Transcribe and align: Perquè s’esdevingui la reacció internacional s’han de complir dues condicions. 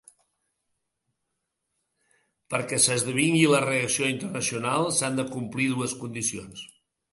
Perquè 2.55 2.81
s’esdevingui 2.87 3.45
la 3.53 3.61
reacció 3.67 4.09
internacional 4.15 4.89
s’han 4.99 5.23
de 5.23 5.29
complir 5.37 5.71
dues 5.77 5.97
condicions. 6.03 6.69